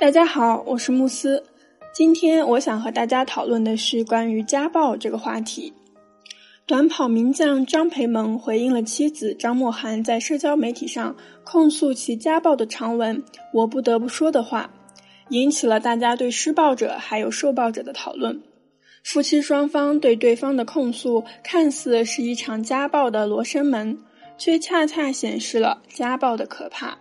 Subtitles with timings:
[0.00, 1.44] 大家好，我是慕斯。
[1.92, 5.74] 今天我想和大家讨论的是关于家暴这个话题。
[6.64, 13.22] 短跑名将张培萌回应了妻子张默涵在社交媒体上控诉其家暴的长文
[13.52, 14.70] “我不得不说的话”，
[15.28, 18.40] 引起了大家对施暴者还有受暴者的讨论。
[19.04, 23.98] 夫妻双方对对方的控诉看似是一场家暴的罗生门，
[24.38, 26.96] 却恰恰显示了家暴的可怕。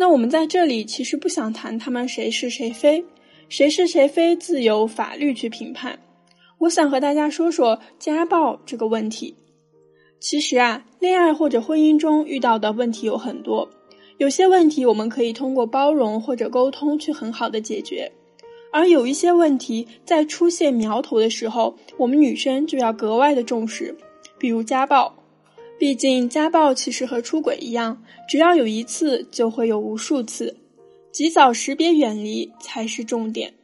[0.00, 3.04] 那我们在这里其实不想谈他们谁是谁非，
[3.48, 5.98] 谁是谁非自由法律去评判。
[6.58, 9.34] 我想和大家说说家暴这个问题。
[10.20, 13.68] 其实啊，恋爱或者婚姻中遇到的问题有很多，
[14.18, 18.12] 有些问题我们可以通过包容或者沟通去很好的解决，
[18.72, 23.96] 而有一些问题在出现苗头的时候，我们女生就要格外的重视，
[24.38, 25.17] 比如家暴。
[25.78, 30.56] 毕竟家暴其实和出轨一样，只要有一次就会有无数次，
[31.12, 33.54] 及早识别远离才是重点。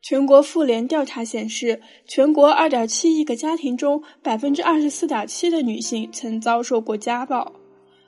[0.00, 7.52] 全国妇联调查显示，全国二点七亿个家庭中，百分之二十四点七的女性曾遭受过家暴，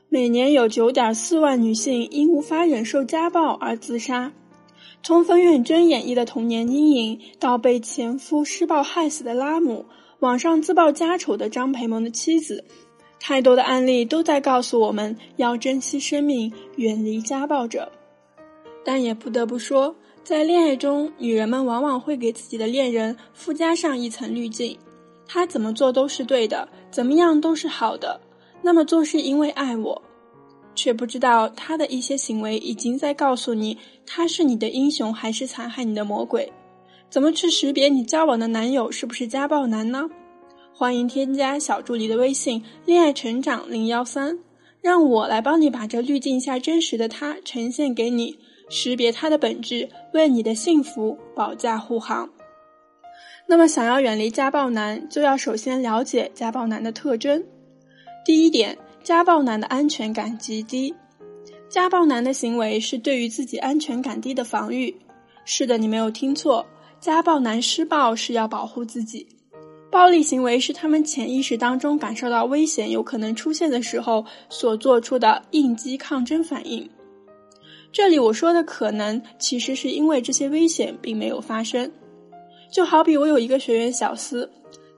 [0.08, 4.32] 每年有九点四万女性因无法忍受家暴而自杀。
[5.02, 9.84] 从冯远征演绎的童年阴影，到被前夫施暴害死的拉姆，
[10.20, 12.64] 网上自曝家丑的张培萌的妻子。
[13.20, 17.92] 太多的案例都在告诉我们要珍惜生命，远离家暴者。
[18.82, 24.76] 但也不得不说，在恋爱中，女人们往往会给自己的恋人附加上一层滤镜：
[25.28, 28.18] 他怎么做都是对的，怎么样都是好的。
[28.62, 30.02] 那么做是因为爱我，
[30.74, 33.76] 却不知道他的一些行为已经在告诉你，
[34.06, 36.50] 他是你的英雄还是残害你的魔鬼。
[37.10, 40.08] 怎么去识别你交往的男友是不是家暴男呢？
[40.80, 44.38] 欢迎添加小助理的微信“恋爱成长零幺三”，
[44.80, 48.38] 让我来帮你把这滤镜下真实的他呈现给你，
[48.70, 52.30] 识别他的本质，为你的幸福保驾护航。
[53.46, 57.44] 那么，想要远离家暴男，就要首先了解家暴男的特征。
[58.24, 60.94] 第一点，家暴男的安全感极低。
[61.68, 64.96] 家暴男的行为是对于自己安全感低的防御。
[65.44, 66.64] 是的，你没有听错，
[66.98, 69.26] 家暴男施暴是要保护自己。
[69.90, 76.88] 暴力行为是他们潜意识当中感受到危险有可能出现的时候所做出的应激抗争反应。
[77.90, 81.90] 这里我说的可能，其实是因为这些危险并没有发生。
[82.72, 84.48] 就好比我有一个学员小思，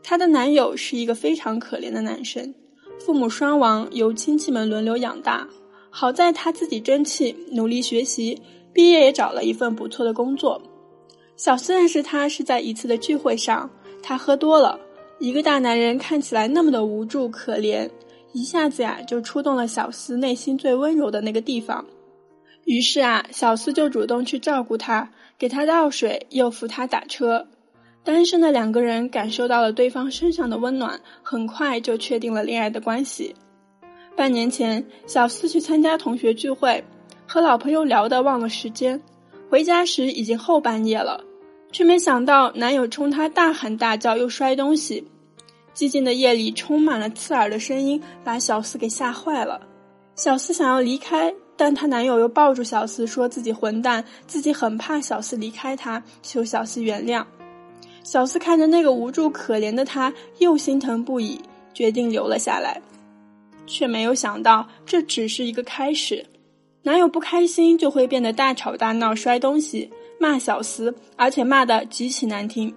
[0.03, 2.55] 她的男友是一个非常可怜的男生，
[2.99, 5.49] 父母双亡，由亲戚们轮流养大。
[5.89, 8.39] 好在他自己争气，努力学习，
[8.75, 10.61] 毕业也找了一份不错的工作。
[11.37, 13.71] 小思认识他是在一次的聚会上。
[14.03, 14.79] 他喝多了，
[15.19, 17.89] 一个大男人看起来那么的无助可怜，
[18.33, 21.85] 一下子呀就触动了小思内心最温柔的那个地方。
[22.65, 27.47] 于是啊，小思就主动去照顾他，给他倒水，又扶他打车。
[28.05, 33.35] 单身的两个人感受到了对方身上的温暖，很快就确定了恋爱的关系。
[34.17, 36.85] 半年前，小思去参加同学聚会，
[37.27, 39.01] 和老朋友聊得忘了时间，
[39.49, 41.25] 回家时已经后半夜了。
[41.73, 45.09] 却没想到，男友冲她大喊大叫，又摔东西。
[45.75, 49.67] 寂静的夜里，充满了刺耳的声音，把小四给吓坏了。
[50.15, 57.25] 小四想要离开，但她男友又抱住小四，说自己混蛋，自己很怕小四离开他，求小四原谅。
[58.05, 61.41] 小四看着那个无助可怜的他，又心疼不已，
[61.73, 62.83] 决定留了下来。
[63.67, 66.27] 却没有想到，这只是一个开始。
[66.83, 69.91] 男友不开心，就会变得大吵大闹，摔东西。
[70.23, 72.73] 骂小司，而且骂得极其难听，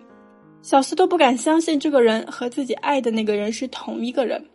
[0.63, 4.45] 小司都不敢相信这个人和自己爱的那个人是同一个人。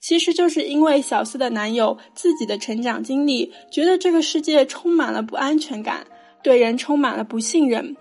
[0.00, 6.06] 其实就是因为小司的男友自己的成长经历，觉得这个世界充满了不安全感，
[6.44, 7.96] 对人充满了不信任，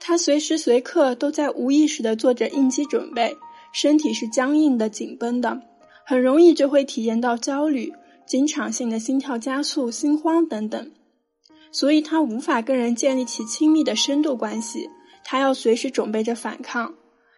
[0.00, 3.36] 他随时随刻都在无意识的做着应激准备，
[3.70, 5.60] 身体是僵硬的、紧绷的，
[6.06, 7.92] 很容易就会体验到焦虑，
[8.26, 10.90] 经常性的心跳加速、心慌等等。
[11.72, 14.88] 所以他无法跟人建立起亲密的深度关系，
[15.24, 16.94] 他要随时准备着反抗。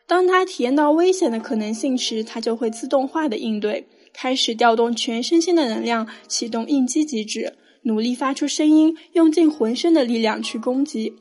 [0.07, 11.15] 当他体验到危险的可能性时，他就会自动化的应对，开始调动全身心的能量，启动应激机制，努力发出声音，用尽浑身的力量去攻击。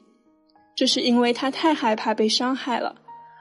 [0.75, 2.95] 这是因为他太害怕被伤害了，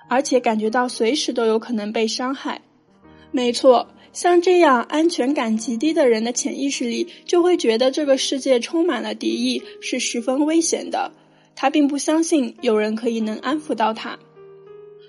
[0.09, 2.63] 而且感觉到随时都有可能被伤害。
[3.31, 3.87] 没错。
[4.17, 11.13] 像这样安全感极低的人的潜意识里，就会觉得这个世界充满了敌意，是十分危险的。
[11.55, 14.19] 他并不相信有人可以能安抚到他。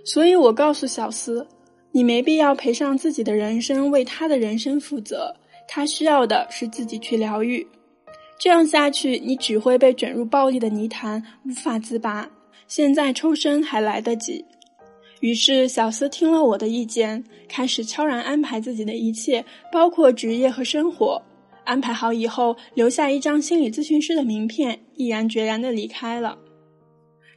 [0.03, 1.47] 所以我告诉小思，
[1.93, 5.33] 你没必要赔上自己的人生为他的人生负责。
[5.69, 7.65] 他需要的是自己去疗愈。
[8.37, 12.29] 这样下去，你只会被卷入暴力的泥潭，无法自拔。
[12.67, 14.43] 现在抽身还来得及。
[15.19, 21.21] 于是，小司听了我的意见，开始悄然安排自己的一切，包括职业和生活。
[21.63, 26.37] 安排好以后，留下一张心理咨询师的名片，毅然决然地离开了。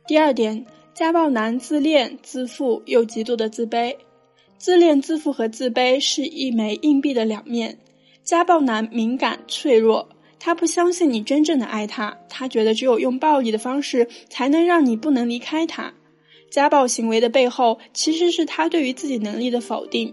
[0.06, 3.96] 第二点，家暴男自恋、自负又极度的自卑。
[4.58, 7.78] 自恋、自负和自卑是一枚硬币的两面。
[8.22, 10.08] 家暴男敏感、脆弱。
[10.38, 15.92] 他不相信你真正的爱他，他觉得只有用暴力的方式才能让你不能离开他。
[16.50, 20.12] 家暴行为的背后其实是他对于自己能力的否定。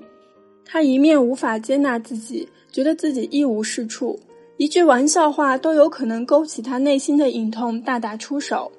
[0.63, 4.19] 他一面无法接纳自己，觉得自己一无是处，
[4.57, 8.71] 一句玩笑话都有可能勾起他内心的隐痛，大打出手；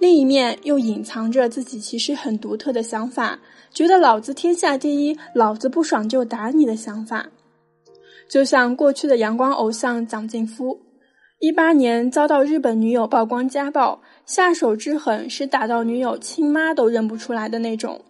[0.00, 3.38] 另一面又隐藏着自己其实很独特的想法，
[3.72, 7.28] 觉得老子天下第一，老子不爽就打你的想法。
[8.28, 10.78] 就像过去的阳光偶像蒋劲夫，
[11.40, 18.04] 一八年遭到日本女友曝光家暴，下手之狠是打到女友亲妈都认不出来的那种。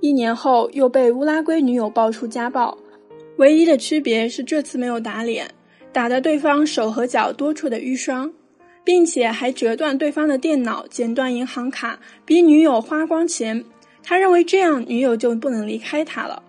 [0.00, 2.78] 一年后又被乌拉圭女友爆出家暴，
[3.36, 5.50] 唯一的区别是这次没有打脸，
[5.92, 8.32] 打的对方手和脚多处的淤伤，
[8.82, 13.62] 并且还折断对方的电脑，剪断银行卡，逼女友花光钱。
[14.02, 16.42] 他认为这样女友就不能离开他了。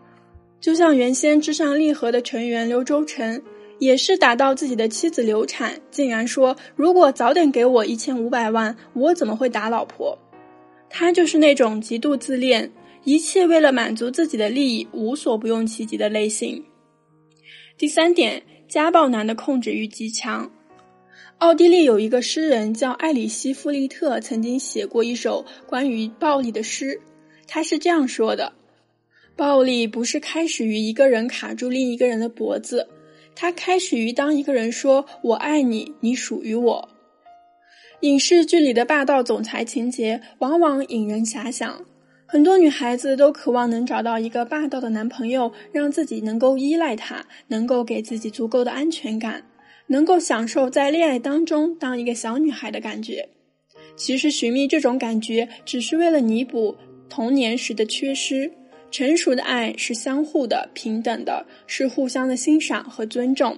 [0.61, 3.41] 就像原先至上励合的成员刘洲成，
[3.79, 10.17] 也是打到自己的妻子流产，竟然说如果早点给我一千五百万，我怎么会打老婆？
[10.89, 12.71] 他就是那种极度自恋，
[13.03, 16.63] 一切为了满足自己的利益，无所不用其极的类型。
[17.77, 20.51] 第三点，家暴男的控制欲极强。
[21.39, 27.01] 奥地利有一个诗人叫艾里希·弗利特，曾经写过一首关于暴力的诗，
[27.47, 28.53] 他是这样说的。
[29.35, 32.87] 暴力不是开始于一个人卡住另一个人的脖子，
[33.35, 36.89] 它开始于当一个人说“我爱你，你属于我”。
[38.01, 41.85] 影视剧里的霸道总裁情节往往引人遐想，
[42.25, 49.45] 很多女孩子都渴望能找到一个霸道的男朋友，让自己能够依赖他，能够给自己足够的安全感，
[49.88, 53.30] 能够享受在恋爱当中当一个小女孩的感觉。
[53.95, 56.75] 其实，寻觅这种感觉，只是为了弥补
[57.09, 58.51] 童年时的缺失。
[58.94, 63.57] 成熟的爱是相互的、平等的，是互相的欣赏和尊重。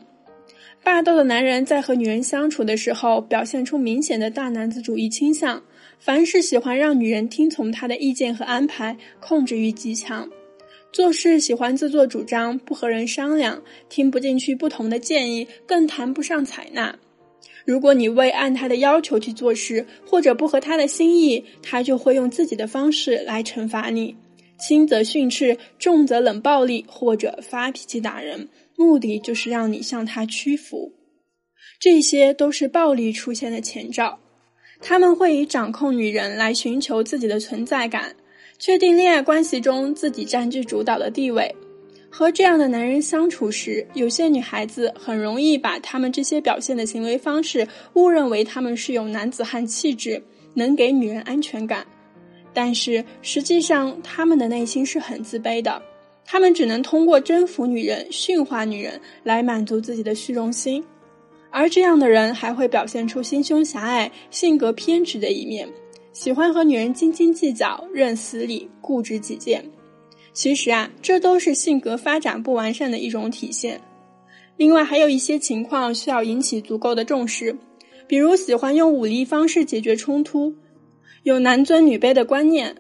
[0.82, 5.62] 霸道的男人在和女人相处的时候，表现出明显的大男子主义倾向，
[6.00, 10.30] 凡事喜欢让女人听从他的意见和安排，控制欲极强。
[10.94, 16.98] 做事喜欢自作主张，不和人商量，听不进去不同的建议，更谈不上采纳。
[17.66, 24.16] 如果你未按他的要求去做事，或者不合他的心意，他就会用自己的方式来惩罚你。
[24.57, 28.48] 轻则训斥，重则冷暴力或者发脾气打人，
[28.78, 30.94] 目的就是让你向他屈服。
[31.80, 34.19] 这些都是暴力出现的前兆。
[34.81, 38.16] 他们会以掌控女人来寻求自己的存在感，
[38.60, 41.54] 确定恋爱关系中自己占据主导的地位。
[42.10, 50.22] 和这样的男人相处时，有些女孩子很容易把他们这些表现的行为方式误认为他们是有男子汉气质，
[50.54, 51.86] 能给女人安全感。
[52.56, 55.80] 但是实际上，他们的内心是很自卑的，
[56.25, 60.81] 他们只能通过征服女人、驯化女人来满足自己的虚荣心，
[61.52, 65.68] 而这样的人还会表现出心胸狭隘、性格偏执的一面，
[66.13, 69.63] 喜欢和女人斤斤计较、认死理、固执己见。
[70.32, 73.79] 其实啊，这都是性格发展不完善的一种体现。
[74.56, 77.53] 另外，还有一些情况需要引起足够的重视，
[78.08, 80.53] 比如喜欢用武力方式解决冲突。
[81.25, 82.75] 有男尊女卑的观念，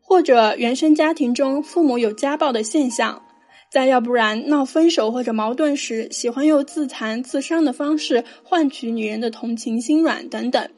[0.00, 3.20] 或者原生家庭中父母有家暴的现象，
[3.68, 10.70] 再要不然闹分手或者矛盾时，喜欢用自残自伤的方式换取女人的同情心软等等。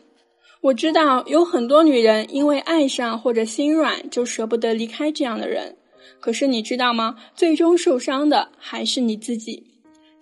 [0.62, 5.76] 我知道有很多女人因为爱上或者心软就舍不得离开这样的人，
[6.18, 7.16] 可是你知道吗？
[7.34, 9.62] 最终受伤的还是你自己。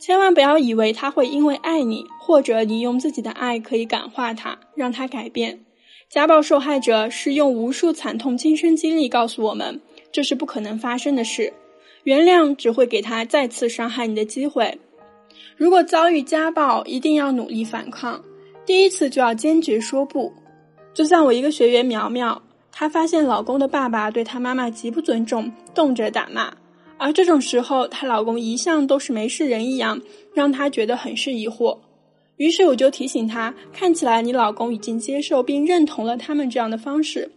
[0.01, 5.61] 千万不要以为他会因为爱你，或者你用自己的爱可以感化他，让他改变。
[6.11, 11.53] 家暴受害者是用无数惨痛亲身经历告诉我们，这是不可能发生的事。
[12.03, 14.77] 原谅只会给他再次伤害你的机会。
[15.57, 18.21] 如果遭遇家暴，一定要努力反抗。
[18.67, 20.33] 第一次就要坚决说不。
[20.93, 26.53] 就像我一个学员苗苗，她发现老公的爸爸对她妈妈极不尊重，动辄打骂，
[26.99, 30.01] 而这种时候她老公一向都是没事人一样，
[30.35, 31.79] 让她觉得很是疑惑。
[32.41, 37.31] 于是我就提醒他，看起来你老公已经接受并认同了他们这样的方式，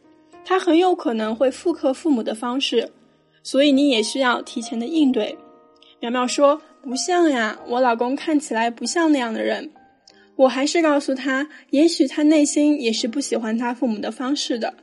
[0.45, 2.89] 他很有可能会复刻父母的方式，
[3.43, 5.37] 所以你也需要提前的应对。
[5.99, 9.69] 苗苗说：“不像呀，我老公看起来不像那样的人。”
[10.37, 14.73] 我还是告诉他，也许他内心也是不喜欢他父母的方式的，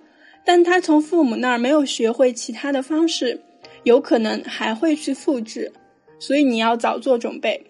[0.45, 3.41] 但他从父母那儿没有学会其他的方式，
[3.85, 5.73] 有可能还会去复制，
[6.19, 7.65] 所以你要早做准备。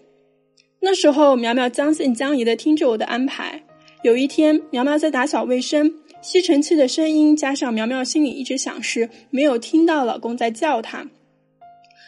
[0.82, 3.62] 那时候，苗苗将信将疑的听着我的安排。
[4.02, 11.06] 有一天，苗苗在打扫卫生，吸尘器的声音加上苗苗心里一直想是没有听到老公在叫她，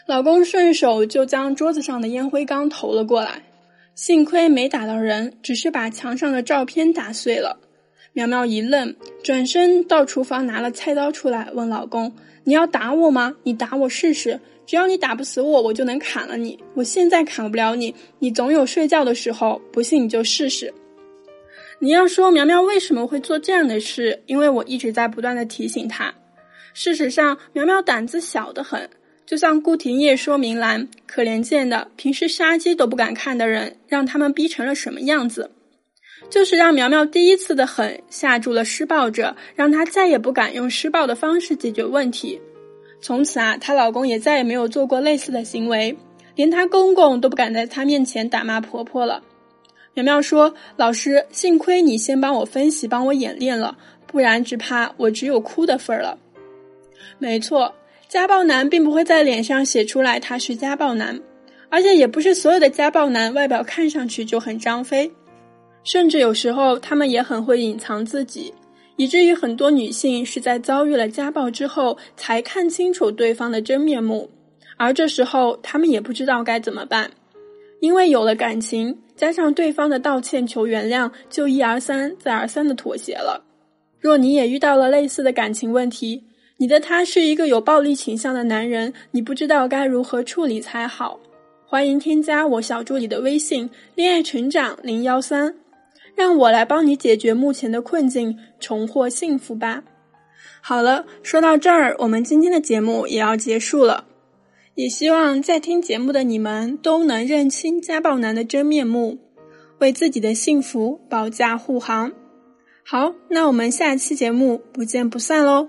[0.06, 3.42] 老公顺手就将桌子上的烟灰缸投了过来。
[3.94, 7.58] 幸亏没打到人，只是把墙上的照片打碎了。
[8.14, 12.14] 苗苗一愣，转身到厨房拿了菜刀出来，问老公
[12.44, 13.36] ：“你要打我吗？
[13.42, 16.58] 你打我试试，只要你打不死我，我就能砍了你。
[16.74, 20.72] 我现在砍不了你，你总有睡觉的时候，不信你就试试。”
[21.80, 24.22] 你要说苗苗为什么会做这样的事？
[24.26, 26.14] 因为我一直在不断的提醒她。
[26.74, 28.88] 事实上，苗苗胆子小得很。
[29.26, 35.50] 就像顾廷烨说明兰，可怜见的，平时杀鸡都不敢看的人，让他们逼成了什么样子？
[36.30, 42.40] 就是让苗苗第一次的狠吓住了施暴者，让她再也不敢用施暴的方式解决问题。
[43.02, 45.94] 从此啊，她老公也再也没有做过类似的行为，
[46.34, 49.22] 连她公公都不敢在她面前打骂婆婆了。
[49.92, 56.16] 苗苗说：“老师，幸亏你先帮我分析，帮我演练了，不然只怕我只有哭的份儿了。”
[57.18, 57.74] 没错。
[58.08, 61.18] 家暴男并不会在脸上写出来他是家暴男，
[61.70, 65.10] 而且也不是所有的家暴男外表看上去就很张飞，
[65.82, 68.52] 甚至有时候他们也很会隐藏自己，
[68.96, 74.30] 以至于很多女性是在遭遇了家暴之后才看清楚对方的真面目，
[74.76, 77.10] 而这时候她们也不知道该怎么办，
[77.80, 83.44] 因为有了感情，加上对方的道歉求原谅，就一而三再而三的妥协了。
[83.98, 86.24] 若你也遇到了类似的感情问题，
[86.58, 91.18] 你的他是一个有暴力倾向的男人，你不知道该如何处理才好。
[91.64, 95.54] 欢迎添加我小助理的微信“恋爱成长零幺三”，
[96.14, 99.82] 让我来帮你解决目前的困境，重获幸福吧。
[100.60, 104.04] 好了，说到这儿，我们今天的节目也要结束了。
[104.74, 109.18] 也希望在听节目的你们都能认清家暴男的真面目，
[109.80, 112.12] 为自己的幸福保驾护航。
[112.84, 115.68] 好，那我们下期节目不见不散喽。